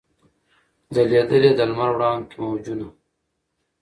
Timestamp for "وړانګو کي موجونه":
1.95-2.87